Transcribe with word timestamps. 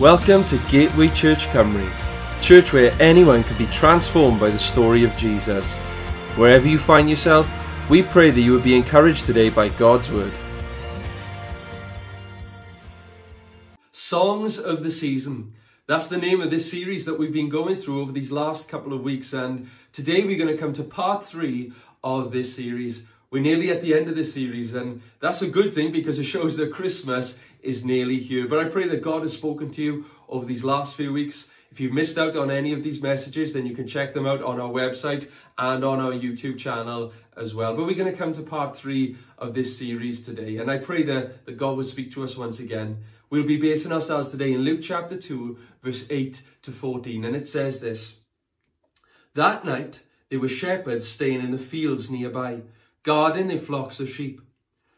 Welcome 0.00 0.44
to 0.44 0.56
Gateway 0.70 1.08
Church 1.08 1.46
Cymru, 1.48 1.86
church 2.40 2.72
where 2.72 2.90
anyone 3.02 3.44
can 3.44 3.58
be 3.58 3.66
transformed 3.66 4.40
by 4.40 4.48
the 4.48 4.58
story 4.58 5.04
of 5.04 5.14
Jesus. 5.14 5.74
Wherever 6.36 6.66
you 6.66 6.78
find 6.78 7.10
yourself, 7.10 7.46
we 7.90 8.02
pray 8.02 8.30
that 8.30 8.40
you 8.40 8.52
would 8.52 8.62
be 8.62 8.74
encouraged 8.74 9.26
today 9.26 9.50
by 9.50 9.68
God's 9.68 10.10
word. 10.10 10.32
Songs 13.92 14.58
of 14.58 14.82
the 14.82 14.90
Season. 14.90 15.52
That's 15.86 16.08
the 16.08 16.16
name 16.16 16.40
of 16.40 16.50
this 16.50 16.70
series 16.70 17.04
that 17.04 17.18
we've 17.18 17.30
been 17.30 17.50
going 17.50 17.76
through 17.76 18.00
over 18.00 18.12
these 18.12 18.32
last 18.32 18.70
couple 18.70 18.94
of 18.94 19.02
weeks, 19.02 19.34
and 19.34 19.68
today 19.92 20.24
we're 20.24 20.38
going 20.38 20.48
to 20.48 20.56
come 20.56 20.72
to 20.72 20.82
part 20.82 21.26
three 21.26 21.74
of 22.02 22.32
this 22.32 22.56
series. 22.56 23.04
We're 23.30 23.42
nearly 23.42 23.70
at 23.70 23.82
the 23.82 23.94
end 23.94 24.08
of 24.08 24.16
this 24.16 24.32
series, 24.32 24.74
and 24.74 25.02
that's 25.20 25.42
a 25.42 25.46
good 25.46 25.74
thing 25.74 25.92
because 25.92 26.18
it 26.18 26.24
shows 26.24 26.56
that 26.56 26.72
Christmas 26.72 27.36
is 27.62 27.84
nearly 27.84 28.18
here. 28.18 28.46
But 28.48 28.58
I 28.64 28.68
pray 28.68 28.88
that 28.88 29.02
God 29.02 29.22
has 29.22 29.32
spoken 29.32 29.70
to 29.72 29.82
you 29.82 30.04
over 30.28 30.44
these 30.44 30.64
last 30.64 30.96
few 30.96 31.12
weeks. 31.12 31.48
If 31.70 31.78
you've 31.78 31.92
missed 31.92 32.18
out 32.18 32.36
on 32.36 32.50
any 32.50 32.72
of 32.72 32.82
these 32.82 33.00
messages, 33.00 33.52
then 33.52 33.64
you 33.64 33.76
can 33.76 33.86
check 33.86 34.12
them 34.12 34.26
out 34.26 34.42
on 34.42 34.60
our 34.60 34.70
website 34.70 35.30
and 35.56 35.84
on 35.84 36.00
our 36.00 36.12
YouTube 36.12 36.58
channel 36.58 37.12
as 37.36 37.54
well. 37.54 37.76
But 37.76 37.86
we're 37.86 37.94
going 37.94 38.10
to 38.10 38.18
come 38.18 38.34
to 38.34 38.42
part 38.42 38.76
three 38.76 39.16
of 39.38 39.54
this 39.54 39.78
series 39.78 40.24
today. 40.24 40.56
And 40.56 40.70
I 40.70 40.78
pray 40.78 41.04
that, 41.04 41.46
that 41.46 41.56
God 41.56 41.76
will 41.76 41.84
speak 41.84 42.12
to 42.14 42.24
us 42.24 42.36
once 42.36 42.58
again. 42.58 43.04
We'll 43.30 43.46
be 43.46 43.56
basing 43.56 43.92
ourselves 43.92 44.30
today 44.30 44.52
in 44.52 44.62
Luke 44.62 44.80
chapter 44.82 45.16
2, 45.16 45.56
verse 45.84 46.06
8 46.10 46.42
to 46.62 46.72
14. 46.72 47.24
And 47.24 47.36
it 47.36 47.48
says 47.48 47.80
this 47.80 48.16
That 49.34 49.64
night 49.64 50.02
there 50.28 50.40
were 50.40 50.48
shepherds 50.48 51.06
staying 51.08 51.40
in 51.40 51.52
the 51.52 51.58
fields 51.58 52.10
nearby, 52.10 52.62
guarding 53.04 53.46
their 53.46 53.58
flocks 53.58 54.00
of 54.00 54.10
sheep. 54.10 54.40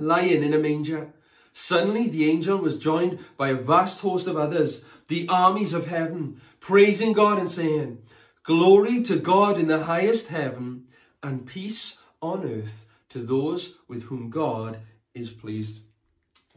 lying 0.00 0.42
in 0.42 0.54
a 0.54 0.58
manger. 0.58 1.12
Suddenly 1.52 2.08
the 2.08 2.30
angel 2.30 2.58
was 2.58 2.78
joined 2.78 3.18
by 3.36 3.48
a 3.48 3.54
vast 3.54 4.00
host 4.00 4.26
of 4.26 4.36
others, 4.36 4.84
the 5.08 5.28
armies 5.28 5.74
of 5.74 5.86
heaven, 5.86 6.40
praising 6.60 7.12
God 7.12 7.38
and 7.38 7.50
saying, 7.50 7.98
Glory 8.44 9.02
to 9.02 9.18
God 9.18 9.58
in 9.58 9.68
the 9.68 9.84
highest 9.84 10.28
heaven, 10.28 10.84
and 11.22 11.46
peace 11.46 11.98
on 12.22 12.44
earth 12.44 12.86
to 13.10 13.18
those 13.18 13.76
with 13.88 14.04
whom 14.04 14.30
God 14.30 14.78
is 15.14 15.30
pleased. 15.30 15.80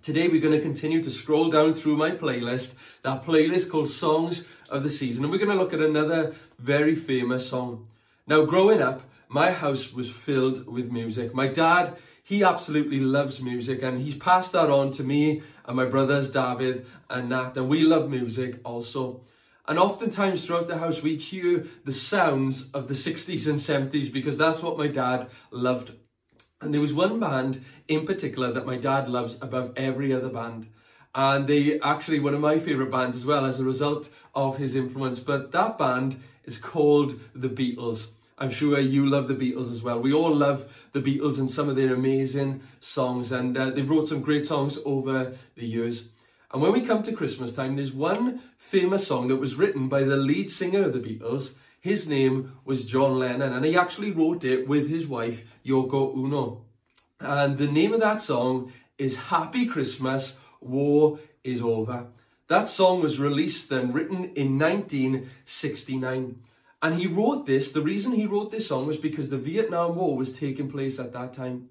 Today 0.01 0.27
we're 0.27 0.41
going 0.41 0.57
to 0.57 0.61
continue 0.61 1.01
to 1.01 1.09
scroll 1.09 1.49
down 1.49 1.73
through 1.73 1.97
my 1.97 2.11
playlist, 2.11 2.73
that 3.03 3.25
playlist 3.25 3.69
called 3.69 3.89
Songs 3.89 4.45
of 4.69 4.83
the 4.83 4.89
Season, 4.89 5.23
and 5.23 5.31
we're 5.31 5.39
going 5.39 5.49
to 5.49 5.55
look 5.55 5.73
at 5.73 5.79
another 5.79 6.35
very 6.59 6.95
famous 6.95 7.49
song. 7.49 7.87
Now, 8.27 8.45
growing 8.45 8.81
up, 8.81 9.01
my 9.27 9.51
house 9.51 9.91
was 9.91 10.11
filled 10.11 10.67
with 10.67 10.91
music. 10.91 11.33
My 11.33 11.47
dad 11.47 11.97
he 12.23 12.43
absolutely 12.43 13.01
loves 13.01 13.41
music 13.41 13.83
and 13.83 14.01
he's 14.01 14.15
passed 14.15 14.53
that 14.53 14.69
on 14.69 14.91
to 14.93 15.03
me 15.03 15.43
and 15.65 15.75
my 15.75 15.85
brothers 15.85 16.31
David 16.31 16.85
and 17.09 17.29
Nat 17.29 17.57
and 17.57 17.67
we 17.67 17.81
love 17.83 18.09
music 18.09 18.59
also. 18.63 19.21
And 19.67 19.77
oftentimes 19.77 20.45
throughout 20.45 20.67
the 20.67 20.77
house 20.77 21.01
we'd 21.01 21.19
hear 21.19 21.65
the 21.83 21.93
sounds 21.93 22.71
of 22.71 22.87
the 22.87 22.93
60s 22.93 23.47
and 23.47 23.59
70s 23.59 24.11
because 24.11 24.37
that's 24.37 24.61
what 24.61 24.77
my 24.77 24.87
dad 24.87 25.29
loved. 25.51 25.91
And 26.61 26.73
there 26.73 26.81
was 26.81 26.93
one 26.93 27.19
band 27.19 27.63
in 27.89 28.05
particular 28.05 28.53
that 28.53 28.65
my 28.65 28.77
dad 28.77 29.09
loves 29.09 29.37
above 29.41 29.73
every 29.75 30.13
other 30.13 30.29
band. 30.29 30.69
And 31.13 31.45
they 31.45 31.79
actually 31.81 32.21
one 32.21 32.33
of 32.33 32.39
my 32.39 32.57
favourite 32.57 32.89
bands 32.89 33.17
as 33.17 33.25
well 33.25 33.45
as 33.45 33.59
a 33.59 33.65
result 33.65 34.09
of 34.33 34.57
his 34.57 34.77
influence. 34.77 35.19
But 35.19 35.51
that 35.51 35.77
band 35.77 36.21
is 36.45 36.57
called 36.57 37.19
The 37.35 37.49
Beatles. 37.49 38.11
I'm 38.43 38.51
sure 38.51 38.77
you 38.77 39.09
love 39.09 39.29
the 39.29 39.35
Beatles 39.35 39.71
as 39.71 39.83
well. 39.83 40.01
We 40.01 40.11
all 40.11 40.35
love 40.35 40.69
the 40.91 40.99
Beatles 40.99 41.39
and 41.39 41.49
some 41.49 41.69
of 41.69 41.77
their 41.77 41.93
amazing 41.93 42.61
songs, 42.81 43.31
and 43.31 43.57
uh, 43.57 43.69
they've 43.69 43.89
wrote 43.89 44.09
some 44.09 44.19
great 44.19 44.45
songs 44.45 44.77
over 44.83 45.31
the 45.55 45.65
years. 45.65 46.09
And 46.51 46.61
when 46.61 46.73
we 46.73 46.81
come 46.81 47.03
to 47.03 47.13
Christmas 47.13 47.55
time, 47.55 47.77
there's 47.77 47.93
one 47.93 48.41
famous 48.57 49.07
song 49.07 49.29
that 49.29 49.37
was 49.37 49.55
written 49.55 49.87
by 49.87 50.03
the 50.03 50.17
lead 50.17 50.51
singer 50.51 50.83
of 50.83 50.91
the 50.91 50.99
Beatles. 50.99 51.53
His 51.79 52.09
name 52.09 52.51
was 52.65 52.83
John 52.83 53.17
Lennon, 53.17 53.53
and 53.53 53.63
he 53.63 53.77
actually 53.77 54.11
wrote 54.11 54.43
it 54.43 54.67
with 54.67 54.89
his 54.89 55.07
wife, 55.07 55.45
Yoko 55.65 56.13
Ono. 56.13 56.65
And 57.21 57.57
the 57.57 57.71
name 57.71 57.93
of 57.93 58.01
that 58.01 58.21
song 58.21 58.73
is 58.97 59.15
Happy 59.15 59.65
Christmas, 59.67 60.37
War 60.59 61.17
is 61.45 61.61
Over. 61.61 62.07
That 62.49 62.67
song 62.67 63.01
was 63.01 63.21
released 63.21 63.71
and 63.71 63.95
written 63.95 64.33
in 64.35 64.59
1969. 64.59 66.43
And 66.83 66.99
he 66.99 67.07
wrote 67.07 67.45
this, 67.45 67.71
the 67.71 67.81
reason 67.81 68.11
he 68.11 68.25
wrote 68.25 68.51
this 68.51 68.67
song 68.67 68.87
was 68.87 68.97
because 68.97 69.29
the 69.29 69.37
Vietnam 69.37 69.95
War 69.95 70.17
was 70.17 70.37
taking 70.37 70.69
place 70.69 70.99
at 70.99 71.13
that 71.13 71.33
time. 71.33 71.69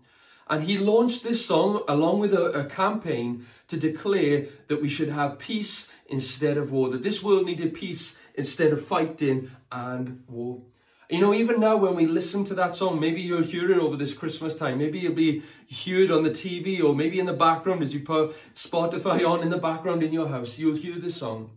And 0.48 0.64
he 0.64 0.78
launched 0.78 1.22
this 1.22 1.44
song 1.44 1.82
along 1.86 2.20
with 2.20 2.32
a, 2.32 2.44
a, 2.60 2.64
campaign 2.64 3.46
to 3.68 3.76
declare 3.76 4.46
that 4.68 4.80
we 4.80 4.88
should 4.88 5.10
have 5.10 5.38
peace 5.38 5.92
instead 6.06 6.56
of 6.56 6.72
war, 6.72 6.88
that 6.88 7.02
this 7.02 7.22
world 7.22 7.44
needed 7.44 7.74
peace 7.74 8.16
instead 8.34 8.72
of 8.72 8.86
fighting 8.86 9.50
and 9.70 10.24
war. 10.28 10.62
You 11.10 11.20
know, 11.20 11.34
even 11.34 11.60
now 11.60 11.76
when 11.76 11.94
we 11.94 12.06
listen 12.06 12.46
to 12.46 12.54
that 12.54 12.74
song, 12.74 12.98
maybe 12.98 13.20
you'll 13.20 13.42
hear 13.42 13.70
it 13.70 13.78
over 13.78 13.98
this 13.98 14.14
Christmas 14.14 14.56
time. 14.56 14.78
Maybe 14.78 14.98
you'll 14.98 15.12
be 15.12 15.42
heard 15.84 16.10
on 16.10 16.22
the 16.22 16.30
TV 16.30 16.82
or 16.82 16.94
maybe 16.94 17.20
in 17.20 17.26
the 17.26 17.34
background 17.34 17.82
as 17.82 17.92
you 17.92 18.00
put 18.00 18.34
Spotify 18.54 19.28
on 19.28 19.42
in 19.42 19.50
the 19.50 19.58
background 19.58 20.02
in 20.02 20.12
your 20.12 20.28
house. 20.28 20.58
You'll 20.58 20.76
hear 20.76 20.98
this 20.98 21.16
song. 21.16 21.50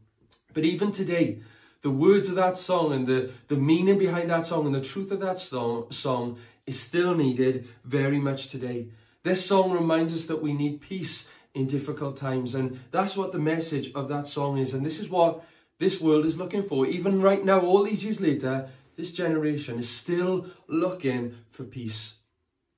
But 0.54 0.66
even 0.66 0.92
today, 0.92 1.40
the 1.86 1.92
words 1.92 2.30
of 2.30 2.36
that 2.36 2.58
song 2.58 2.94
and 2.94 3.06
the, 3.06 3.30
the 3.48 3.56
meaning 3.56 4.00
behind 4.00 4.32
that 4.32 4.48
song 4.48 4.66
and 4.66 4.74
the 4.74 4.82
truth 4.82 5.12
of 5.12 5.20
that 5.20 5.38
song, 5.38 5.86
song 5.92 6.36
is 6.66 6.80
still 6.80 7.14
needed 7.14 7.68
very 7.84 8.18
much 8.18 8.50
today. 8.50 8.88
This 9.22 9.46
song 9.46 9.70
reminds 9.70 10.12
us 10.12 10.26
that 10.26 10.42
we 10.42 10.52
need 10.52 10.82
peace 10.82 11.28
in 11.54 11.68
difficult 11.68 12.18
times. 12.18 12.56
And 12.56 12.80
that's 12.90 13.16
what 13.16 13.34
the 13.34 13.38
message 13.38 13.92
of 13.94 14.10
that 14.10 14.26
song 14.26 14.58
is. 14.58 14.74
And 14.74 14.84
this 14.84 15.00
is 15.00 15.10
what 15.10 15.46
this 15.78 16.02
world 16.02 16.26
is 16.26 16.40
looking 16.40 16.64
for. 16.64 16.88
Even 16.88 17.22
right 17.22 17.46
now, 17.46 17.60
all 17.60 17.84
these 17.84 18.04
years 18.04 18.20
later, 18.20 18.68
this 18.96 19.14
generation 19.14 19.78
is 19.78 19.88
still 19.88 20.48
looking 20.68 21.36
for 21.52 21.66
peace. 21.66 22.16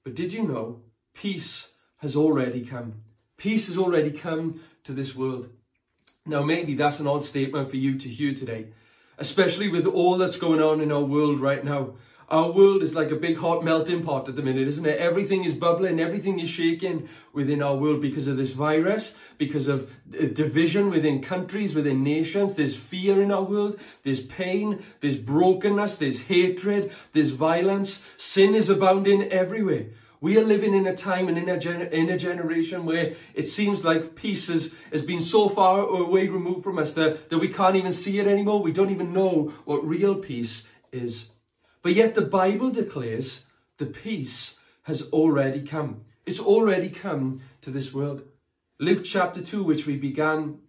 But 0.03 0.15
did 0.15 0.33
you 0.33 0.43
know 0.43 0.81
peace 1.13 1.71
has 1.99 2.17
already 2.17 2.65
come? 2.65 3.03
Peace 3.37 3.67
has 3.67 3.77
already 3.77 4.11
come 4.11 4.59
to 4.83 4.91
this 4.91 5.15
world. 5.15 5.47
Now, 6.25 6.43
maybe 6.43 6.75
that's 6.75 6.99
an 6.99 7.07
odd 7.07 7.23
statement 7.23 7.69
for 7.69 7.77
you 7.77 7.97
to 7.97 8.09
hear 8.09 8.33
today 8.33 8.73
especially 9.17 9.69
with 9.69 9.85
all 9.85 10.17
that's 10.17 10.37
going 10.37 10.61
on 10.61 10.81
in 10.81 10.91
our 10.91 11.03
world 11.03 11.39
right 11.39 11.63
now. 11.63 11.93
Our 12.29 12.51
world 12.51 12.83
is 12.83 12.93
like 12.93 13.09
a 13.09 13.15
big 13.15 13.37
hot 13.37 13.63
melting 13.63 14.03
pot 14.03 14.27
at 14.27 14.35
the 14.35 14.41
minute, 14.41 14.67
isn't 14.67 14.85
it? 14.85 14.99
Everything 14.99 15.45
is 15.45 15.55
bubbling, 15.55 16.01
everything 16.01 16.39
is 16.39 16.49
shaking 16.49 17.07
within 17.31 17.63
our 17.63 17.77
world 17.77 18.01
because 18.01 18.27
of 18.27 18.35
this 18.35 18.51
virus, 18.51 19.15
because 19.37 19.69
of 19.69 19.89
division 20.11 20.89
within 20.89 21.21
countries, 21.21 21.73
within 21.73 22.03
nations. 22.03 22.55
There's 22.55 22.75
fear 22.75 23.21
in 23.21 23.31
our 23.31 23.43
world, 23.43 23.79
there's 24.03 24.25
pain, 24.25 24.83
there's 24.99 25.17
brokenness, 25.17 25.99
there's 25.99 26.23
hatred, 26.23 26.91
there's 27.13 27.29
violence. 27.29 28.03
Sin 28.17 28.55
is 28.55 28.69
abounding 28.69 29.31
everywhere. 29.31 29.85
We 30.19 30.37
are 30.37 30.43
living 30.43 30.73
in 30.73 30.87
a 30.87 30.95
time 30.95 31.27
and 31.27 31.37
in 31.37 31.47
a, 31.47 31.57
in 31.89 32.09
a 32.09 32.17
generation 32.17 32.85
where 32.85 33.13
it 33.35 33.47
seems 33.47 33.85
like 33.85 34.15
peace 34.15 34.47
has, 34.47 34.73
has 34.91 35.05
been 35.05 35.21
so 35.21 35.47
far 35.47 35.79
away 35.81 36.27
removed 36.27 36.63
from 36.63 36.79
us 36.79 36.93
that, 36.95 37.29
that 37.29 37.37
we 37.37 37.49
can't 37.49 37.75
even 37.75 37.93
see 37.93 38.19
it 38.19 38.27
anymore. 38.27 38.61
We 38.61 38.71
don't 38.71 38.89
even 38.89 39.13
know 39.13 39.53
what 39.65 39.87
real 39.87 40.15
peace 40.15 40.67
is. 40.91 41.29
But 41.83 41.93
yet 41.93 42.15
the 42.15 42.21
Bible 42.21 42.71
declares 42.71 43.45
the 43.77 43.85
peace 43.85 44.57
has 44.83 45.09
already 45.11 45.61
come. 45.61 46.01
It's 46.25 46.39
already 46.39 46.89
come 46.89 47.41
to 47.61 47.69
this 47.69 47.93
world. 47.93 48.23
Luke 48.79 49.03
chapter 49.03 49.41
2, 49.41 49.63
which 49.63 49.85
we 49.85 49.97
began 49.97 50.59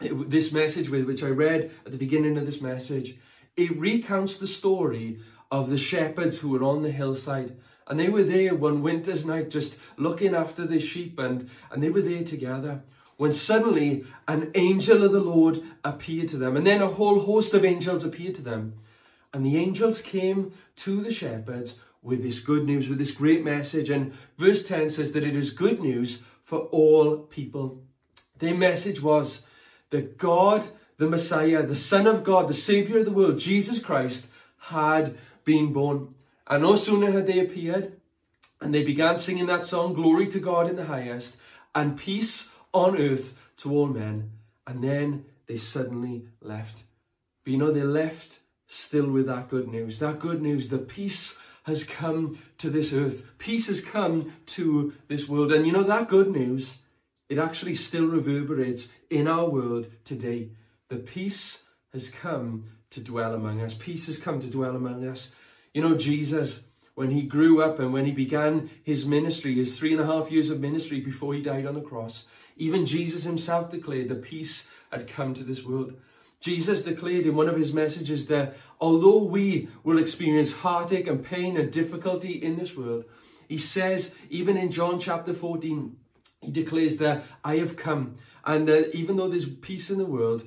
eh, 0.00 0.10
this 0.12 0.52
message 0.52 0.90
with, 0.90 1.04
which 1.04 1.22
I 1.22 1.28
read 1.28 1.70
at 1.84 1.92
the 1.92 1.98
beginning 1.98 2.36
of 2.38 2.46
this 2.46 2.60
message, 2.60 3.16
it 3.56 3.76
recounts 3.78 4.36
the 4.38 4.46
story 4.46 5.20
of 5.50 5.70
the 5.70 5.78
shepherds 5.78 6.40
who 6.40 6.48
were 6.50 6.64
on 6.64 6.82
the 6.82 6.90
hillside 6.90 7.56
and 7.86 7.98
they 7.98 8.08
were 8.08 8.22
there 8.22 8.54
one 8.54 8.82
winter's 8.82 9.24
night 9.24 9.50
just 9.50 9.78
looking 9.96 10.34
after 10.34 10.66
the 10.66 10.80
sheep 10.80 11.18
and, 11.18 11.48
and 11.70 11.82
they 11.82 11.90
were 11.90 12.02
there 12.02 12.24
together. 12.24 12.82
When 13.16 13.32
suddenly 13.32 14.04
an 14.28 14.50
angel 14.54 15.02
of 15.02 15.12
the 15.12 15.20
Lord 15.20 15.62
appeared 15.84 16.28
to 16.28 16.36
them. 16.36 16.56
And 16.56 16.66
then 16.66 16.82
a 16.82 16.88
whole 16.88 17.20
host 17.20 17.54
of 17.54 17.64
angels 17.64 18.04
appeared 18.04 18.34
to 18.36 18.42
them. 18.42 18.74
And 19.32 19.44
the 19.44 19.56
angels 19.56 20.02
came 20.02 20.52
to 20.76 21.00
the 21.00 21.12
shepherds 21.12 21.78
with 22.02 22.22
this 22.22 22.40
good 22.40 22.66
news, 22.66 22.88
with 22.88 22.98
this 22.98 23.12
great 23.12 23.42
message. 23.44 23.88
And 23.88 24.12
verse 24.36 24.66
10 24.66 24.90
says 24.90 25.12
that 25.12 25.24
it 25.24 25.34
is 25.34 25.50
good 25.50 25.80
news 25.80 26.22
for 26.44 26.58
all 26.58 27.18
people. 27.18 27.82
Their 28.38 28.54
message 28.54 29.00
was 29.02 29.42
that 29.90 30.18
God 30.18 30.66
the 30.98 31.08
Messiah, 31.08 31.62
the 31.62 31.76
Son 31.76 32.06
of 32.06 32.24
God, 32.24 32.48
the 32.48 32.54
Savior 32.54 32.98
of 32.98 33.04
the 33.04 33.10
world, 33.10 33.38
Jesus 33.38 33.82
Christ, 33.82 34.28
had 34.58 35.16
been 35.44 35.72
born. 35.72 36.14
And 36.46 36.62
no 36.62 36.76
sooner 36.76 37.10
had 37.10 37.26
they 37.26 37.40
appeared, 37.40 37.92
and 38.60 38.74
they 38.74 38.84
began 38.84 39.18
singing 39.18 39.46
that 39.46 39.66
song, 39.66 39.94
Glory 39.94 40.28
to 40.28 40.38
God 40.38 40.68
in 40.68 40.76
the 40.76 40.86
highest, 40.86 41.36
and 41.74 41.98
peace 41.98 42.52
on 42.72 42.98
earth 42.98 43.34
to 43.58 43.72
all 43.72 43.86
men. 43.86 44.30
And 44.66 44.82
then 44.82 45.24
they 45.46 45.56
suddenly 45.56 46.26
left. 46.40 46.82
But 47.44 47.52
you 47.52 47.58
know, 47.58 47.70
they 47.70 47.82
left 47.82 48.40
still 48.66 49.10
with 49.10 49.26
that 49.26 49.48
good 49.48 49.68
news. 49.68 49.98
That 49.98 50.18
good 50.18 50.42
news, 50.42 50.68
the 50.68 50.78
peace 50.78 51.38
has 51.64 51.84
come 51.84 52.38
to 52.58 52.70
this 52.70 52.92
earth. 52.92 53.26
Peace 53.38 53.66
has 53.66 53.80
come 53.80 54.32
to 54.46 54.94
this 55.08 55.28
world. 55.28 55.52
And 55.52 55.66
you 55.66 55.72
know, 55.72 55.82
that 55.82 56.08
good 56.08 56.30
news, 56.30 56.78
it 57.28 57.38
actually 57.38 57.74
still 57.74 58.06
reverberates 58.06 58.92
in 59.10 59.26
our 59.26 59.48
world 59.48 59.90
today. 60.04 60.50
The 60.88 60.96
peace 60.96 61.64
has 61.92 62.10
come 62.10 62.66
to 62.90 63.00
dwell 63.00 63.34
among 63.34 63.60
us. 63.60 63.74
Peace 63.74 64.06
has 64.06 64.18
come 64.18 64.40
to 64.40 64.46
dwell 64.46 64.76
among 64.76 65.06
us. 65.06 65.32
You 65.76 65.82
know, 65.82 65.94
Jesus, 65.94 66.64
when 66.94 67.10
he 67.10 67.20
grew 67.20 67.60
up 67.60 67.80
and 67.80 67.92
when 67.92 68.06
he 68.06 68.10
began 68.10 68.70
his 68.82 69.04
ministry, 69.04 69.56
his 69.56 69.78
three 69.78 69.92
and 69.92 70.00
a 70.00 70.06
half 70.06 70.30
years 70.30 70.48
of 70.48 70.58
ministry 70.58 71.00
before 71.00 71.34
he 71.34 71.42
died 71.42 71.66
on 71.66 71.74
the 71.74 71.82
cross, 71.82 72.24
even 72.56 72.86
Jesus 72.86 73.24
himself 73.24 73.70
declared 73.70 74.08
the 74.08 74.14
peace 74.14 74.70
had 74.90 75.06
come 75.06 75.34
to 75.34 75.44
this 75.44 75.66
world. 75.66 75.92
Jesus 76.40 76.82
declared 76.82 77.26
in 77.26 77.36
one 77.36 77.50
of 77.50 77.58
his 77.58 77.74
messages 77.74 78.26
that 78.28 78.54
although 78.80 79.22
we 79.22 79.68
will 79.84 79.98
experience 79.98 80.50
heartache 80.50 81.08
and 81.08 81.22
pain 81.22 81.58
and 81.58 81.70
difficulty 81.70 82.42
in 82.42 82.56
this 82.56 82.74
world, 82.74 83.04
he 83.46 83.58
says, 83.58 84.14
even 84.30 84.56
in 84.56 84.70
John 84.70 84.98
chapter 84.98 85.34
14, 85.34 85.94
he 86.40 86.52
declares 86.52 86.96
that 86.96 87.22
I 87.44 87.58
have 87.58 87.76
come 87.76 88.16
and 88.46 88.66
that 88.66 88.96
even 88.96 89.16
though 89.16 89.28
there's 89.28 89.50
peace 89.50 89.90
in 89.90 89.98
the 89.98 90.06
world, 90.06 90.42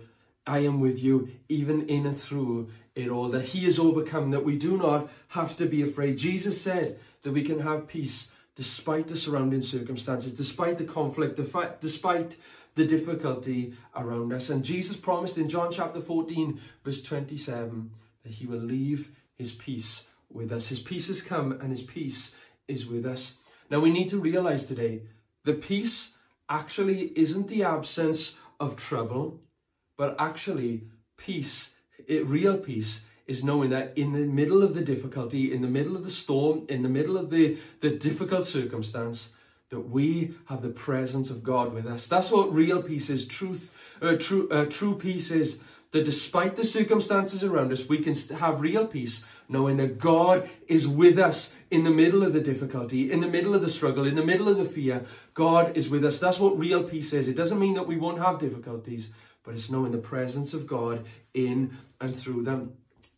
I 0.48 0.60
am 0.60 0.80
with 0.80 0.98
you 0.98 1.30
even 1.48 1.88
in 1.88 2.08
and 2.08 2.20
through 2.20 2.72
it 3.00 3.10
all, 3.10 3.30
that 3.30 3.46
he 3.46 3.66
is 3.66 3.80
overcome, 3.80 4.32
that 4.32 4.46
we 4.46 4.58
do 4.58 4.78
not 4.78 5.10
have 5.30 5.56
to 5.58 5.66
be 5.66 5.82
afraid. 5.82 6.18
Jesus 6.18 6.62
said 6.62 7.00
that 7.24 7.32
we 7.32 7.44
can 7.44 7.60
have 7.60 7.88
peace 7.88 8.32
despite 8.56 9.08
the 9.08 9.16
surrounding 9.16 9.62
circumstances, 9.62 10.34
despite 10.34 10.78
the 10.78 10.84
conflict, 10.84 11.40
despite 11.82 12.36
the 12.76 12.86
difficulty 12.86 13.74
around 13.96 14.34
us. 14.34 14.50
And 14.50 14.64
Jesus 14.64 14.98
promised 14.98 15.38
in 15.38 15.50
John 15.50 15.72
chapter 15.72 16.02
14, 16.02 16.60
verse 16.84 17.02
27, 17.02 17.92
that 18.24 18.32
he 18.32 18.46
will 18.46 18.60
leave 18.60 19.12
his 19.36 19.54
peace 19.54 20.08
with 20.32 20.52
us. 20.52 20.68
His 20.68 20.80
peace 20.80 21.08
has 21.08 21.22
come 21.22 21.54
and 21.54 21.70
his 21.70 21.84
peace 21.84 22.36
is 22.68 22.86
with 22.86 23.06
us. 23.06 23.38
Now 23.70 23.80
we 23.80 23.92
need 23.92 24.10
to 24.10 24.20
realize 24.20 24.66
today 24.66 25.02
the 25.46 25.54
peace 25.54 26.14
actually 26.50 27.14
isn't 27.16 27.48
the 27.48 27.64
absence 27.64 28.36
of 28.60 28.76
trouble, 28.76 29.40
but 29.98 30.16
actually 30.20 30.84
peace 31.18 31.76
it, 32.08 32.26
real 32.28 32.58
peace 32.58 33.06
is 33.28 33.44
knowing 33.44 33.70
that 33.70 33.96
in 33.98 34.14
the 34.14 34.20
middle 34.20 34.64
of 34.64 34.74
the 34.74 34.82
difficulty, 34.82 35.54
in 35.54 35.62
the 35.62 35.68
middle 35.68 35.96
of 35.96 36.04
the 36.04 36.10
storm, 36.10 36.66
in 36.68 36.82
the 36.82 36.90
middle 36.90 37.18
of 37.18 37.30
the, 37.30 37.58
the 37.82 37.92
difficult 37.92 38.46
circumstance, 38.46 39.34
that 39.70 39.82
we 39.82 40.34
have 40.46 40.64
the 40.64 40.70
presence 40.70 41.30
of 41.30 41.44
God 41.44 41.74
with 41.74 41.86
us. 41.86 42.08
That's 42.08 42.32
what 42.32 42.52
real 42.54 42.82
peace 42.82 43.10
is. 43.12 43.28
Truth, 43.28 43.76
uh, 44.02 44.16
true, 44.16 44.50
uh, 44.50 44.66
true 44.66 44.96
peace 44.96 45.30
is 45.30 45.60
that 45.92 46.06
despite 46.06 46.56
the 46.56 46.64
circumstances 46.64 47.44
around 47.44 47.72
us, 47.72 47.88
we 47.88 48.00
can 48.00 48.16
have 48.38 48.62
real 48.62 48.88
peace, 48.88 49.24
knowing 49.48 49.78
that 49.78 50.00
God 50.00 50.50
is 50.68 50.88
with 50.88 51.18
us 51.18 51.56
in 51.72 51.84
the 51.84 51.92
middle 51.92 52.24
of 52.24 52.34
the 52.34 52.42
difficulty, 52.42 53.12
in 53.12 53.22
the 53.22 53.28
middle 53.28 53.56
of 53.56 53.62
the 53.62 53.70
struggle, 53.70 54.08
in 54.08 54.16
the 54.16 54.26
middle 54.26 54.48
of 54.48 54.58
the 54.58 54.66
fear. 54.66 55.06
God 55.34 55.76
is 55.78 55.90
with 55.90 56.04
us. 56.06 56.20
That's 56.20 56.40
what 56.40 56.58
real 56.60 56.84
peace 56.84 57.14
is. 57.14 57.28
It 57.28 57.38
doesn't 57.38 57.60
mean 57.60 57.76
that 57.76 57.88
we 57.88 57.98
won't 57.98 58.20
have 58.20 58.40
difficulties, 58.40 59.12
but 59.50 59.56
it's 59.56 59.72
knowing 59.72 59.92
the 59.92 59.98
presence 59.98 60.54
of 60.54 60.68
God 60.68 61.08
in 61.34 61.76
and 62.00 62.16
through 62.16 62.44
them. 62.44 62.74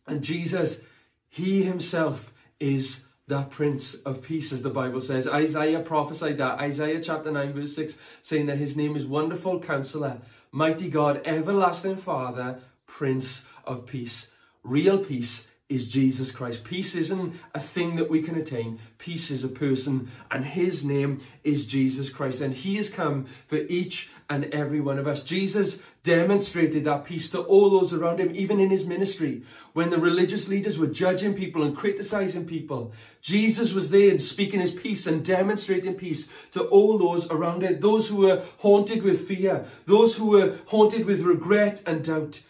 And 0.06 0.22
Jesus, 0.22 0.80
he 1.28 1.62
himself 1.62 2.32
is 2.58 3.04
that 3.28 3.50
Prince 3.50 3.96
of 3.96 4.22
Peace, 4.22 4.50
as 4.50 4.62
the 4.62 4.70
Bible 4.70 5.02
says. 5.02 5.28
Isaiah 5.28 5.80
prophesied 5.80 6.38
that. 6.38 6.58
Isaiah 6.58 7.02
chapter 7.02 7.30
9, 7.30 7.52
verse 7.52 7.76
6, 7.76 7.98
saying 8.22 8.46
that 8.46 8.56
his 8.56 8.78
name 8.78 8.96
is 8.96 9.04
Wonderful 9.04 9.60
Counselor, 9.60 10.22
Mighty 10.50 10.88
God, 10.88 11.20
Everlasting 11.26 11.98
Father, 11.98 12.60
Prince 12.86 13.44
of 13.66 13.84
Peace. 13.84 14.32
Real 14.62 15.04
peace 15.04 15.48
is 15.72 15.88
Jesus 15.88 16.30
Christ. 16.30 16.64
Peace 16.64 16.94
isn't 16.94 17.34
a 17.54 17.60
thing 17.60 17.96
that 17.96 18.10
we 18.10 18.22
can 18.22 18.36
attain. 18.36 18.78
Peace 18.98 19.30
is 19.30 19.42
a 19.42 19.48
person, 19.48 20.10
and 20.30 20.44
his 20.44 20.84
name 20.84 21.20
is 21.42 21.66
Jesus 21.66 22.10
Christ. 22.10 22.40
And 22.40 22.54
he 22.54 22.76
has 22.76 22.90
come 22.90 23.26
for 23.46 23.56
each 23.56 24.10
and 24.28 24.44
every 24.46 24.80
one 24.80 24.98
of 24.98 25.06
us. 25.06 25.24
Jesus 25.24 25.82
demonstrated 26.04 26.84
that 26.84 27.04
peace 27.04 27.30
to 27.30 27.40
all 27.40 27.70
those 27.70 27.92
around 27.92 28.18
him, 28.18 28.32
even 28.34 28.60
in 28.60 28.70
his 28.70 28.86
ministry. 28.86 29.42
When 29.72 29.90
the 29.90 29.98
religious 29.98 30.48
leaders 30.48 30.78
were 30.78 30.88
judging 30.88 31.34
people 31.34 31.62
and 31.62 31.76
criticizing 31.76 32.46
people, 32.46 32.92
Jesus 33.20 33.72
was 33.72 33.90
there 33.90 34.18
speaking 34.18 34.60
his 34.60 34.72
peace 34.72 35.06
and 35.06 35.24
demonstrating 35.24 35.94
peace 35.94 36.28
to 36.52 36.64
all 36.64 36.98
those 36.98 37.30
around 37.30 37.62
him. 37.62 37.80
Those 37.80 38.08
who 38.08 38.16
were 38.16 38.42
haunted 38.58 39.02
with 39.02 39.28
fear, 39.28 39.64
those 39.86 40.16
who 40.16 40.26
were 40.26 40.56
haunted 40.66 41.06
with 41.06 41.22
regret 41.22 41.82
and 41.86 42.04
doubt. 42.04 42.42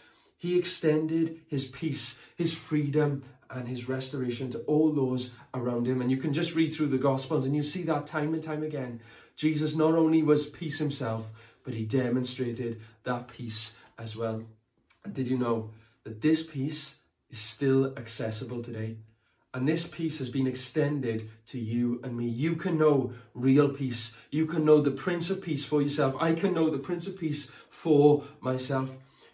He 0.43 0.59
extended 0.59 1.39
his 1.47 1.67
peace, 1.67 2.19
his 2.35 2.53
freedom, 2.53 3.23
and 3.49 3.65
his 3.65 3.87
restoration 3.87 4.51
to 4.51 4.59
all 4.63 4.91
those 4.91 5.31
around 5.53 5.87
him. 5.87 6.01
And 6.01 6.11
you 6.11 6.17
can 6.17 6.33
just 6.33 6.53
read 6.53 6.73
through 6.73 6.87
the 6.87 6.97
Gospels 6.97 7.45
and 7.45 7.55
you 7.55 7.63
see 7.63 7.83
that 7.83 8.07
time 8.07 8.33
and 8.33 8.43
time 8.43 8.61
again. 8.61 8.99
Jesus 9.37 9.73
not 9.77 9.95
only 9.95 10.21
was 10.21 10.49
peace 10.49 10.79
himself, 10.79 11.23
but 11.63 11.73
he 11.73 11.85
demonstrated 11.85 12.81
that 13.05 13.29
peace 13.29 13.77
as 13.97 14.17
well. 14.17 14.43
Did 15.09 15.29
you 15.29 15.37
know 15.37 15.69
that 16.03 16.21
this 16.21 16.45
peace 16.45 16.97
is 17.29 17.39
still 17.39 17.97
accessible 17.97 18.61
today? 18.61 18.97
And 19.53 19.65
this 19.65 19.87
peace 19.87 20.19
has 20.19 20.29
been 20.29 20.47
extended 20.47 21.29
to 21.51 21.57
you 21.57 22.01
and 22.03 22.17
me. 22.17 22.27
You 22.27 22.57
can 22.57 22.77
know 22.77 23.13
real 23.33 23.69
peace. 23.69 24.13
You 24.29 24.45
can 24.45 24.65
know 24.65 24.81
the 24.81 24.91
Prince 24.91 25.29
of 25.29 25.41
Peace 25.41 25.63
for 25.63 25.81
yourself. 25.81 26.17
I 26.19 26.33
can 26.33 26.53
know 26.53 26.69
the 26.69 26.79
Prince 26.79 27.07
of 27.07 27.17
Peace 27.17 27.49
for 27.69 28.25
myself. 28.41 28.89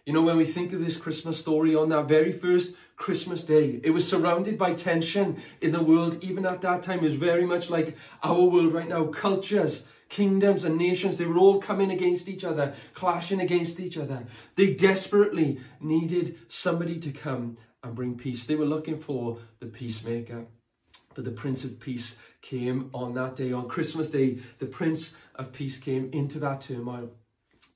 You 0.10 0.14
know, 0.14 0.24
when 0.24 0.38
we 0.38 0.46
think 0.48 0.74
of 0.74 0.84
this 0.84 0.98
Christmas 0.98 1.38
story 1.38 1.76
on 1.76 1.90
that 1.90 2.08
very 2.08 2.32
first 2.32 2.74
Christmas 2.96 3.44
day, 3.44 3.80
it 3.84 3.92
was 3.92 4.10
surrounded 4.10 4.58
by 4.58 4.74
tension 4.74 5.40
in 5.62 5.72
the 5.72 5.84
world. 5.84 6.24
Even 6.24 6.48
at 6.48 6.62
that 6.62 6.82
time, 6.82 7.04
was 7.04 7.14
very 7.14 7.46
much 7.46 7.70
like 7.70 7.96
our 8.24 8.42
world 8.42 8.74
right 8.74 8.90
now. 8.90 9.06
Cultures, 9.06 9.86
kingdoms 10.10 10.64
and 10.64 10.80
nations, 10.80 11.18
they 11.18 11.28
were 11.28 11.38
all 11.38 11.62
coming 11.62 11.92
against 11.92 12.28
each 12.28 12.44
other, 12.44 12.74
clashing 12.96 13.40
against 13.40 13.80
each 13.80 14.00
other. 14.00 14.26
They 14.56 14.74
desperately 14.74 15.60
needed 15.80 16.40
somebody 16.48 16.98
to 17.02 17.12
come 17.12 17.58
and 17.84 17.94
bring 17.94 18.18
peace. 18.18 18.48
They 18.48 18.56
were 18.56 18.66
looking 18.66 18.98
for 18.98 19.38
the 19.60 19.68
peacemaker. 19.68 20.48
But 21.14 21.24
the 21.24 21.30
Prince 21.30 21.66
of 21.66 21.80
Peace 21.80 22.18
came 22.42 22.90
on 22.96 23.14
that 23.14 23.36
day, 23.36 23.52
on 23.52 23.70
Christmas 23.70 24.10
Day. 24.10 24.40
The 24.58 24.66
Prince 24.66 25.16
of 25.36 25.54
Peace 25.54 25.78
came 25.78 26.10
into 26.14 26.40
that 26.40 26.62
turmoil 26.62 27.12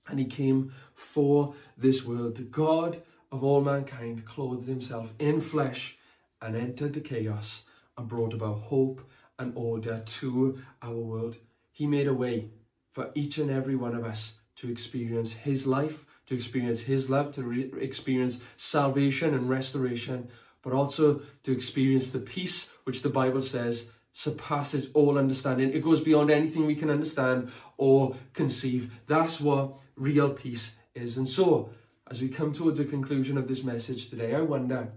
and 0.08 0.20
he 0.20 0.26
came 0.26 0.74
for 0.96 1.56
this 1.78 2.04
world. 2.04 2.36
The 2.36 2.44
God 2.44 3.02
of 3.32 3.44
all 3.44 3.62
mankind 3.62 4.26
clothed 4.26 4.68
himself 4.68 5.14
in 5.20 5.42
flesh 5.42 5.98
and 6.42 6.56
entered 6.56 6.94
the 6.94 7.02
chaos 7.02 7.66
and 7.98 8.08
brought 8.08 8.34
about 8.34 8.60
hope 8.60 9.02
and 9.40 9.54
order 9.56 10.04
to 10.06 10.60
our 10.82 10.96
world. 10.96 11.38
He 11.72 11.88
made 11.88 12.08
a 12.08 12.14
way 12.14 12.50
for 12.92 13.12
each 13.16 13.38
and 13.38 13.50
every 13.50 13.76
one 13.76 13.96
of 13.96 14.04
us 14.04 14.40
to 14.58 14.70
experience 14.70 15.34
his 15.34 15.66
life, 15.66 16.06
to 16.28 16.36
experience 16.36 16.82
his 16.82 17.10
love, 17.10 17.34
to 17.36 17.78
experience 17.80 18.42
salvation 18.58 19.34
and 19.34 19.50
restoration, 19.50 20.30
but 20.62 20.74
also 20.74 21.22
to 21.44 21.52
experience 21.52 22.12
the 22.12 22.20
peace 22.20 22.72
which 22.84 23.02
the 23.02 23.10
Bible 23.10 23.42
says 23.42 23.90
surpasses 24.14 24.92
all 24.94 25.18
understanding. 25.18 25.74
It 25.74 25.84
goes 25.84 26.00
beyond 26.00 26.30
anything 26.30 26.66
we 26.66 26.76
can 26.76 26.90
understand 26.90 27.52
or 27.78 28.16
conceive. 28.34 28.94
That's 29.08 29.42
what 29.42 29.74
real 29.96 30.30
peace 30.30 30.78
is. 30.94 31.18
And 31.18 31.28
so, 31.28 31.70
as 32.10 32.22
we 32.22 32.30
come 32.30 32.54
towards 32.54 32.78
the 32.78 32.86
conclusion 32.86 33.38
of 33.38 33.48
this 33.48 33.64
message 33.64 34.10
today, 34.10 34.36
I 34.36 34.42
wonder, 34.42 34.92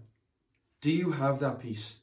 do 0.82 0.92
you 0.92 1.12
have 1.12 1.40
that 1.40 1.60
peace? 1.60 2.00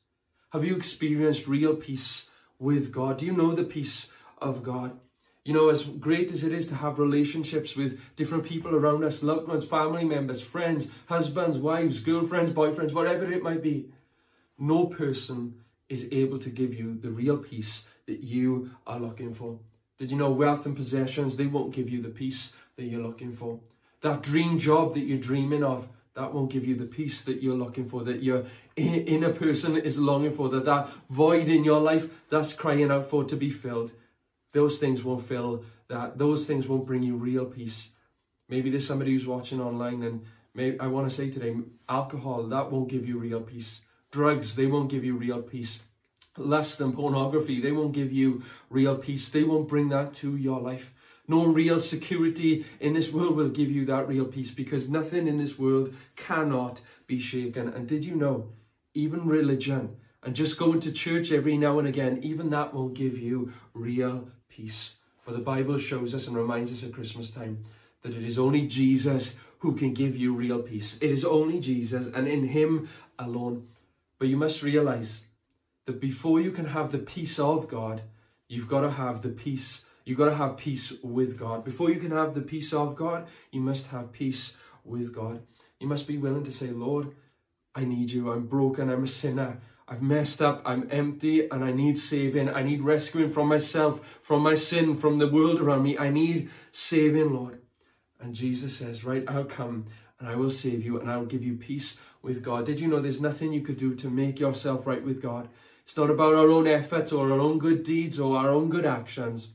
Have 0.52 0.66
you 0.66 0.76
experienced 0.76 1.48
real 1.48 1.76
peace 1.76 2.30
with 2.60 2.92
God? 2.92 3.18
Do 3.18 3.26
you 3.26 3.34
know 3.34 3.54
the 3.54 3.64
peace 3.64 4.12
of 4.40 4.64
God? 4.64 5.00
You 5.46 5.54
know, 5.54 5.70
as 5.70 5.84
great 5.84 6.32
as 6.32 6.44
it 6.44 6.54
is 6.54 6.68
to 6.70 6.76
have 6.76 7.00
relationships 7.00 7.76
with 7.76 8.00
different 8.16 8.46
people 8.46 8.74
around 8.74 9.04
us, 9.04 9.22
loved 9.22 9.48
ones, 9.48 9.66
family 9.66 10.06
members, 10.06 10.42
friends, 10.42 10.88
husbands, 11.08 11.58
wives, 11.58 12.00
girlfriends, 12.00 12.52
boyfriends, 12.52 12.94
whatever 12.94 13.30
it 13.32 13.44
might 13.44 13.62
be, 13.62 13.90
no 14.58 14.86
person 14.86 15.56
is 15.94 16.08
able 16.12 16.40
to 16.40 16.50
give 16.50 16.74
you 16.74 16.98
the 17.00 17.12
real 17.12 17.38
peace 17.38 17.86
that 18.08 18.20
you 18.20 18.72
are 18.86 19.00
looking 19.00 19.34
for. 19.34 19.60
Did 19.98 20.12
you 20.12 20.18
know 20.18 20.32
wealth 20.32 20.66
and 20.66 20.76
possessions, 20.76 21.38
they 21.38 21.46
won't 21.46 21.74
give 21.74 21.90
you 21.90 22.02
the 22.02 22.10
peace 22.10 22.54
that 22.76 22.86
you're 22.86 23.08
looking 23.10 23.34
for. 23.34 23.60
That 24.02 24.22
dream 24.22 24.60
job 24.60 24.96
that 24.96 25.02
you're 25.02 25.20
dreaming 25.20 25.64
of, 25.64 25.88
that 26.16 26.34
won't 26.34 26.52
give 26.52 26.66
you 26.66 26.76
the 26.76 26.86
peace 26.86 27.24
that 27.24 27.42
you're 27.42 27.62
looking 27.64 27.88
for, 27.88 28.04
that 28.04 28.24
your 28.24 28.46
inner 28.76 29.32
person 29.32 29.78
is 29.78 29.98
longing 29.98 30.36
for, 30.36 30.50
that 30.50 30.66
that 30.66 30.90
void 31.10 31.48
in 31.48 31.64
your 31.64 31.80
life 31.80 32.10
that's 32.30 32.54
crying 32.54 32.92
out 32.92 33.10
for 33.10 33.24
to 33.24 33.36
be 33.36 33.50
filled. 33.50 33.92
Those 34.52 34.78
things 34.80 35.04
won't 35.04 35.28
fill 35.28 35.64
that. 35.88 36.18
Those 36.18 36.46
things 36.46 36.68
won't 36.68 36.86
bring 36.86 37.04
you 37.04 37.16
real 37.16 37.46
peace. 37.46 37.90
Maybe 38.50 38.70
there's 38.70 38.88
somebody 38.88 39.12
who's 39.14 39.28
watching 39.28 39.62
online 39.62 40.04
and 40.04 40.26
Maybe, 40.56 40.80
I 40.80 40.88
want 40.88 41.10
to 41.10 41.16
say 41.16 41.32
today, 41.32 41.56
alcohol, 41.90 42.44
that 42.48 42.72
won't 42.72 42.90
give 42.90 43.08
you 43.08 43.18
real 43.18 43.42
peace. 43.42 43.82
Drugs, 44.14 44.56
they 44.56 44.68
won't 44.68 44.92
give 44.92 45.04
you 45.04 45.16
real 45.18 45.42
peace. 45.42 45.82
Lust 46.38 46.80
and 46.80 46.94
pornography, 46.94 47.60
they 47.60 47.72
won't 47.72 47.94
give 47.94 48.12
you 48.12 48.44
real 48.70 48.96
peace. 48.96 49.32
They 49.32 49.44
won't 49.44 49.68
bring 49.68 49.90
that 49.90 50.14
to 50.16 50.38
your 50.38 50.62
life. 50.62 50.94
No 51.28 51.48
real 51.48 51.80
security 51.80 52.64
in 52.80 52.94
this 52.94 53.12
world 53.12 53.36
will 53.36 53.50
give 53.50 53.72
you 53.72 53.86
that 53.86 54.08
real 54.08 54.26
peace 54.26 54.52
because 54.52 54.88
nothing 54.88 55.28
in 55.28 55.40
this 55.40 55.58
world 55.58 55.96
cannot 56.16 56.80
be 57.08 57.18
shaken. 57.18 57.70
And 57.70 57.88
did 57.88 58.06
you 58.06 58.16
know, 58.16 58.50
even 58.94 59.26
religion 59.26 59.96
and 60.22 60.36
just 60.36 60.60
going 60.60 60.80
to 60.82 60.92
church 60.92 61.32
every 61.32 61.58
now 61.58 61.80
and 61.80 61.88
again, 61.88 62.20
even 62.22 62.52
that 62.52 62.72
won't 62.72 62.94
give 62.94 63.18
you 63.18 63.52
real 63.74 64.28
peace. 64.48 64.98
But 65.26 65.36
the 65.36 65.42
Bible 65.42 65.80
shows 65.80 66.14
us 66.14 66.28
and 66.28 66.38
reminds 66.38 66.72
us 66.72 66.84
at 66.84 66.94
Christmas 66.94 67.32
time 67.32 67.66
that 68.04 68.14
it 68.14 68.24
is 68.24 68.38
only 68.38 68.68
Jesus 68.68 69.38
who 69.58 69.74
can 69.76 69.96
give 69.96 70.16
you 70.16 70.36
real 70.36 70.62
peace. 70.62 71.00
It 71.02 71.10
is 71.10 71.26
only 71.26 71.60
Jesus 71.60 72.14
and 72.14 72.28
in 72.28 72.48
Him 72.50 72.90
alone. 73.18 73.70
But 74.24 74.30
you 74.30 74.38
must 74.38 74.64
realize 74.64 75.26
that 75.86 76.00
before 76.00 76.40
you 76.40 76.52
can 76.52 76.64
have 76.64 76.94
the 76.94 77.00
peace 77.00 77.40
of 77.40 77.68
God, 77.68 78.04
you've 78.48 78.70
got 78.70 78.80
to 78.80 78.90
have 78.90 79.22
the 79.22 79.28
peace. 79.28 79.84
You've 80.06 80.18
got 80.18 80.30
to 80.30 80.36
have 80.36 80.56
peace 80.56 80.94
with 81.04 81.38
God. 81.38 81.66
Before 81.66 81.90
you 81.90 82.00
can 82.00 82.12
have 82.12 82.34
the 82.34 82.40
peace 82.40 82.72
of 82.72 82.96
God, 82.96 83.28
you 83.52 83.60
must 83.60 83.88
have 83.88 84.14
peace 84.14 84.56
with 84.86 85.14
God. 85.14 85.42
You 85.82 85.88
must 85.88 86.08
be 86.08 86.18
willing 86.18 86.46
to 86.46 86.54
say, 86.54 86.68
Lord, 86.68 87.14
I 87.76 87.84
need 87.84 88.12
you. 88.12 88.32
I'm 88.32 88.48
broken. 88.48 88.90
I'm 88.90 89.04
a 89.04 89.08
sinner. 89.08 89.60
I've 89.90 90.02
messed 90.02 90.42
up, 90.42 90.62
I'm 90.66 90.88
empty, 90.90 91.50
and 91.50 91.62
I 91.62 91.74
need 91.74 91.98
saving. 91.98 92.48
I 92.48 92.64
need 92.64 92.82
rescuing 92.82 93.34
from 93.34 93.50
myself, 93.50 94.00
from 94.22 94.42
my 94.42 94.56
sin, 94.56 94.96
from 94.96 95.20
the 95.20 95.28
world 95.28 95.60
around 95.60 95.84
me. 95.84 95.98
I 95.98 96.08
need 96.08 96.50
saving, 96.72 97.34
Lord. 97.34 97.60
And 98.22 98.34
Jesus 98.34 98.78
says, 98.78 99.04
Right, 99.04 99.26
I'll 99.28 99.44
come 99.44 99.88
and 100.24 100.32
I 100.32 100.36
will 100.36 100.52
save 100.52 100.86
you 100.86 101.02
and 101.02 101.12
I'll 101.12 101.26
give 101.26 101.44
you 101.44 101.56
peace 101.56 102.00
with 102.24 102.42
God. 102.42 102.66
Did 102.66 102.80
you 102.80 102.88
know 102.88 103.00
there's 103.00 103.22
nothing 103.22 103.54
you 103.54 103.62
could 103.62 103.78
do 103.78 103.94
to 103.96 104.10
make 104.10 104.40
yourself 104.40 104.88
right 104.88 105.04
with 105.04 105.22
God? 105.22 105.50
It's 105.86 105.98
not 105.98 106.10
about 106.10 106.34
our 106.34 106.50
own 106.50 106.66
efforts 106.66 107.12
or 107.12 107.32
our 107.32 107.40
own 107.40 107.60
good 107.60 107.84
deeds 107.84 108.20
or 108.20 108.38
our 108.38 108.50
own 108.50 108.70
good 108.70 108.86
actions. 108.86 109.50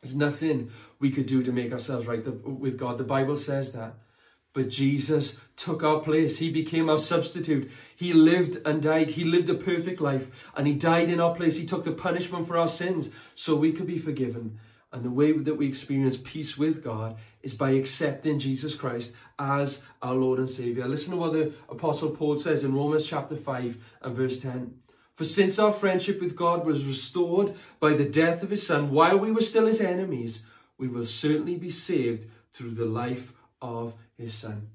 There's 0.00 0.14
nothing 0.14 0.70
we 1.00 1.10
could 1.10 1.26
do 1.26 1.42
to 1.42 1.52
make 1.52 1.72
ourselves 1.72 2.06
right 2.06 2.24
with 2.44 2.78
God. 2.78 2.96
The 2.96 3.04
Bible 3.04 3.36
says 3.36 3.72
that. 3.72 3.96
But 4.52 4.68
Jesus 4.68 5.40
took 5.56 5.82
our 5.82 5.98
place. 5.98 6.38
He 6.38 6.52
became 6.52 6.88
our 6.88 6.98
substitute. 6.98 7.68
He 7.96 8.12
lived 8.12 8.64
and 8.64 8.80
died. 8.80 9.08
He 9.08 9.24
lived 9.24 9.50
a 9.50 9.54
perfect 9.54 10.00
life 10.00 10.30
and 10.56 10.68
he 10.68 10.74
died 10.74 11.08
in 11.08 11.18
our 11.18 11.34
place. 11.34 11.56
He 11.56 11.66
took 11.66 11.84
the 11.84 11.92
punishment 11.92 12.46
for 12.46 12.56
our 12.56 12.68
sins 12.68 13.10
so 13.34 13.56
we 13.56 13.72
could 13.72 13.88
be 13.88 13.98
forgiven. 13.98 14.60
And 14.94 15.04
the 15.04 15.10
way 15.10 15.32
that 15.32 15.56
we 15.56 15.66
experience 15.66 16.16
peace 16.22 16.56
with 16.56 16.84
God 16.84 17.16
is 17.42 17.52
by 17.52 17.70
accepting 17.70 18.38
Jesus 18.38 18.76
Christ 18.76 19.12
as 19.40 19.82
our 20.00 20.14
Lord 20.14 20.38
and 20.38 20.48
Savior. 20.48 20.86
Listen 20.86 21.10
to 21.10 21.16
what 21.16 21.32
the 21.32 21.52
Apostle 21.68 22.10
Paul 22.10 22.36
says 22.36 22.62
in 22.62 22.72
Romans 22.72 23.04
chapter 23.04 23.34
5 23.34 23.76
and 24.02 24.16
verse 24.16 24.38
10. 24.38 24.72
For 25.14 25.24
since 25.24 25.58
our 25.58 25.72
friendship 25.72 26.20
with 26.20 26.36
God 26.36 26.64
was 26.64 26.86
restored 26.86 27.56
by 27.80 27.94
the 27.94 28.08
death 28.08 28.44
of 28.44 28.50
his 28.50 28.64
Son 28.64 28.92
while 28.92 29.18
we 29.18 29.32
were 29.32 29.40
still 29.40 29.66
his 29.66 29.80
enemies, 29.80 30.42
we 30.78 30.86
will 30.86 31.04
certainly 31.04 31.56
be 31.56 31.70
saved 31.70 32.30
through 32.52 32.70
the 32.70 32.86
life 32.86 33.32
of 33.60 33.94
his 34.16 34.32
son. 34.32 34.68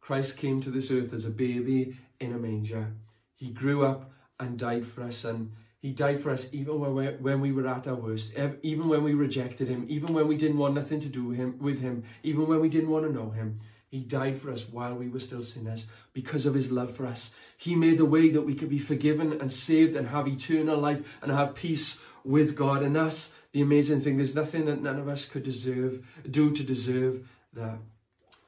Christ 0.00 0.36
came 0.36 0.60
to 0.62 0.70
this 0.70 0.90
earth 0.90 1.12
as 1.12 1.26
a 1.26 1.30
baby 1.30 1.96
in 2.18 2.32
a 2.32 2.38
manger. 2.38 2.88
He 3.36 3.50
grew 3.50 3.84
up 3.84 4.10
and 4.40 4.58
died 4.58 4.84
for 4.84 5.02
us, 5.02 5.24
and 5.24 5.52
he 5.80 5.92
died 5.92 6.22
for 6.22 6.30
us 6.30 6.48
even 6.52 6.78
when 6.78 6.94
we, 6.94 7.06
when 7.06 7.40
we 7.40 7.52
were 7.52 7.66
at 7.66 7.88
our 7.88 7.94
worst, 7.94 8.32
even 8.62 8.88
when 8.88 9.02
we 9.02 9.14
rejected 9.14 9.66
him, 9.66 9.86
even 9.88 10.12
when 10.12 10.28
we 10.28 10.36
didn't 10.36 10.58
want 10.58 10.74
nothing 10.74 11.00
to 11.00 11.08
do 11.08 11.24
with 11.24 11.38
him, 11.38 11.58
with 11.58 11.80
him, 11.80 12.04
even 12.22 12.46
when 12.46 12.60
we 12.60 12.68
didn't 12.68 12.90
want 12.90 13.06
to 13.06 13.12
know 13.12 13.30
him. 13.30 13.60
He 13.88 14.00
died 14.00 14.40
for 14.40 14.52
us 14.52 14.68
while 14.68 14.94
we 14.94 15.08
were 15.08 15.18
still 15.18 15.42
sinners 15.42 15.86
because 16.12 16.46
of 16.46 16.54
his 16.54 16.70
love 16.70 16.94
for 16.94 17.06
us. 17.06 17.34
He 17.56 17.74
made 17.74 17.98
the 17.98 18.04
way 18.04 18.28
that 18.28 18.42
we 18.42 18.54
could 18.54 18.68
be 18.68 18.78
forgiven 18.78 19.40
and 19.40 19.50
saved 19.50 19.96
and 19.96 20.06
have 20.08 20.28
eternal 20.28 20.78
life 20.78 21.00
and 21.22 21.32
have 21.32 21.56
peace 21.56 21.98
with 22.24 22.54
God. 22.54 22.82
And 22.82 22.94
that's 22.94 23.32
the 23.50 23.62
amazing 23.62 24.00
thing. 24.00 24.16
There's 24.16 24.34
nothing 24.34 24.66
that 24.66 24.80
none 24.80 25.00
of 25.00 25.08
us 25.08 25.24
could 25.24 25.42
deserve, 25.42 26.06
do 26.30 26.52
to 26.52 26.62
deserve 26.62 27.28
that. 27.54 27.78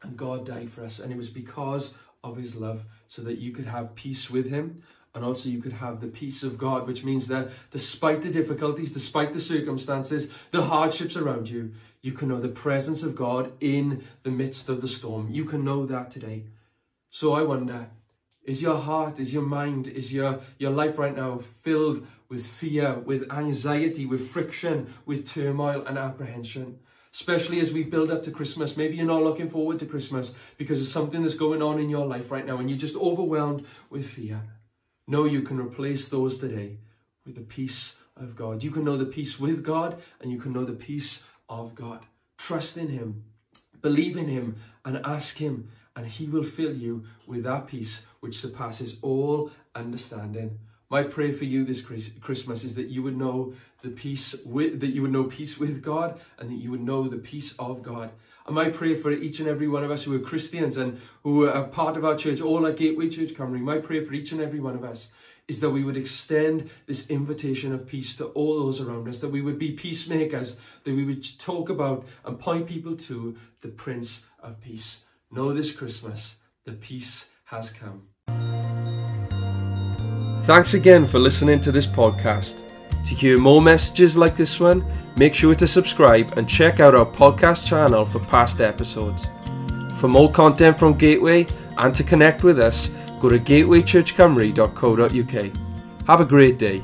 And 0.02 0.16
God 0.16 0.46
died 0.46 0.70
for 0.70 0.84
us. 0.84 1.00
And 1.00 1.10
it 1.12 1.18
was 1.18 1.30
because 1.30 1.94
of 2.22 2.36
his 2.36 2.54
love 2.54 2.84
so 3.08 3.22
that 3.22 3.38
you 3.38 3.50
could 3.50 3.66
have 3.66 3.96
peace 3.96 4.30
with 4.30 4.48
him 4.48 4.82
and 5.14 5.24
also 5.24 5.48
you 5.48 5.60
could 5.60 5.74
have 5.74 6.00
the 6.00 6.08
peace 6.08 6.42
of 6.42 6.56
God, 6.56 6.86
which 6.86 7.04
means 7.04 7.28
that 7.28 7.50
despite 7.70 8.22
the 8.22 8.30
difficulties, 8.30 8.92
despite 8.92 9.32
the 9.32 9.40
circumstances, 9.40 10.30
the 10.52 10.62
hardships 10.62 11.16
around 11.16 11.48
you, 11.48 11.72
you 12.00 12.12
can 12.12 12.28
know 12.28 12.40
the 12.40 12.48
presence 12.48 13.02
of 13.02 13.14
God 13.14 13.52
in 13.60 14.02
the 14.22 14.30
midst 14.30 14.68
of 14.68 14.80
the 14.80 14.88
storm. 14.88 15.28
You 15.30 15.44
can 15.44 15.64
know 15.64 15.86
that 15.86 16.10
today. 16.10 16.44
So 17.10 17.34
I 17.34 17.42
wonder, 17.42 17.90
is 18.44 18.62
your 18.62 18.78
heart, 18.78 19.20
is 19.20 19.34
your 19.34 19.42
mind, 19.42 19.86
is 19.86 20.12
your, 20.12 20.40
your 20.58 20.70
life 20.70 20.98
right 20.98 21.14
now 21.14 21.40
filled 21.62 22.06
with 22.28 22.46
fear, 22.46 22.94
with 22.94 23.30
anxiety, 23.30 24.06
with 24.06 24.30
friction, 24.30 24.94
with 25.04 25.28
turmoil 25.28 25.84
and 25.86 25.98
apprehension? 25.98 26.78
especially 27.14 27.60
as 27.60 27.74
we 27.74 27.82
build 27.82 28.10
up 28.10 28.22
to 28.22 28.30
Christmas. 28.30 28.74
Maybe 28.74 28.96
you're 28.96 29.04
not 29.04 29.22
looking 29.22 29.50
forward 29.50 29.78
to 29.80 29.84
Christmas 29.84 30.34
because 30.56 30.80
of 30.80 30.88
something 30.88 31.22
that's 31.22 31.34
going 31.34 31.60
on 31.60 31.78
in 31.78 31.90
your 31.90 32.06
life 32.06 32.30
right 32.30 32.46
now 32.46 32.56
and 32.56 32.70
you're 32.70 32.78
just 32.78 32.96
overwhelmed 32.96 33.66
with 33.90 34.08
fear. 34.08 34.40
No, 35.12 35.26
you 35.26 35.42
can 35.42 35.60
replace 35.60 36.08
those 36.08 36.38
today 36.38 36.78
with 37.26 37.34
the 37.34 37.42
peace 37.42 37.98
of 38.16 38.34
God. 38.34 38.62
You 38.62 38.70
can 38.70 38.82
know 38.82 38.96
the 38.96 39.04
peace 39.04 39.38
with 39.38 39.62
God 39.62 40.00
and 40.22 40.32
you 40.32 40.38
can 40.38 40.54
know 40.54 40.64
the 40.64 40.72
peace 40.72 41.22
of 41.50 41.74
God. 41.74 42.06
Trust 42.38 42.78
in 42.78 42.88
Him, 42.88 43.24
believe 43.82 44.16
in 44.16 44.26
Him, 44.26 44.56
and 44.86 45.04
ask 45.04 45.36
Him, 45.36 45.68
and 45.94 46.06
He 46.06 46.28
will 46.28 46.42
fill 46.42 46.74
you 46.74 47.04
with 47.26 47.44
that 47.44 47.66
peace 47.66 48.06
which 48.20 48.38
surpasses 48.38 48.96
all 49.02 49.50
understanding. 49.74 50.58
My 50.88 51.02
prayer 51.02 51.34
for 51.34 51.44
you 51.44 51.66
this 51.66 51.82
Christmas 51.82 52.64
is 52.64 52.74
that 52.76 52.88
you 52.88 53.02
would 53.02 53.18
know 53.18 53.52
the 53.82 53.90
peace 53.90 54.34
with, 54.46 54.80
that 54.80 54.94
you 54.94 55.02
would 55.02 55.12
know 55.12 55.24
peace 55.24 55.58
with 55.58 55.82
God 55.82 56.20
and 56.38 56.48
that 56.48 56.56
you 56.56 56.70
would 56.70 56.80
know 56.80 57.06
the 57.06 57.18
peace 57.18 57.54
of 57.58 57.82
God. 57.82 58.12
And 58.46 58.54
my 58.54 58.70
prayer 58.70 58.96
for 58.96 59.12
each 59.12 59.40
and 59.40 59.48
every 59.48 59.68
one 59.68 59.84
of 59.84 59.90
us 59.90 60.04
who 60.04 60.14
are 60.14 60.20
Christians 60.20 60.76
and 60.76 61.00
who 61.22 61.48
are 61.48 61.64
part 61.64 61.96
of 61.96 62.04
our 62.04 62.16
church, 62.16 62.40
all 62.40 62.66
at 62.66 62.76
Gateway 62.76 63.08
Church 63.08 63.34
Cymru, 63.34 63.60
my 63.60 63.78
prayer 63.78 64.04
for 64.04 64.14
each 64.14 64.32
and 64.32 64.40
every 64.40 64.60
one 64.60 64.74
of 64.74 64.84
us 64.84 65.10
is 65.48 65.60
that 65.60 65.70
we 65.70 65.84
would 65.84 65.96
extend 65.96 66.70
this 66.86 67.10
invitation 67.10 67.72
of 67.72 67.86
peace 67.86 68.16
to 68.16 68.26
all 68.26 68.58
those 68.58 68.80
around 68.80 69.08
us, 69.08 69.20
that 69.20 69.28
we 69.28 69.42
would 69.42 69.58
be 69.58 69.72
peacemakers, 69.72 70.56
that 70.84 70.94
we 70.94 71.04
would 71.04 71.38
talk 71.38 71.68
about 71.68 72.06
and 72.24 72.38
point 72.38 72.66
people 72.66 72.96
to 72.96 73.36
the 73.60 73.68
Prince 73.68 74.24
of 74.40 74.60
Peace. 74.60 75.04
Know 75.30 75.52
this 75.52 75.72
Christmas, 75.74 76.36
the 76.64 76.72
peace 76.72 77.28
has 77.44 77.72
come. 77.72 78.08
Thanks 80.44 80.74
again 80.74 81.06
for 81.06 81.18
listening 81.18 81.60
to 81.60 81.72
this 81.72 81.86
podcast. 81.86 82.62
To 83.04 83.14
hear 83.14 83.38
more 83.38 83.60
messages 83.60 84.16
like 84.16 84.36
this 84.36 84.60
one, 84.60 84.84
make 85.16 85.34
sure 85.34 85.54
to 85.54 85.66
subscribe 85.66 86.38
and 86.38 86.48
check 86.48 86.80
out 86.80 86.94
our 86.94 87.06
podcast 87.06 87.66
channel 87.66 88.04
for 88.04 88.20
past 88.20 88.60
episodes. 88.60 89.26
For 89.96 90.08
more 90.08 90.30
content 90.30 90.78
from 90.78 90.94
Gateway 90.94 91.46
and 91.78 91.94
to 91.94 92.04
connect 92.04 92.44
with 92.44 92.58
us, 92.58 92.88
go 93.20 93.28
to 93.28 93.38
gatewaychurchcymru.co.uk. 93.38 95.56
Have 96.06 96.20
a 96.20 96.24
great 96.24 96.58
day. 96.58 96.82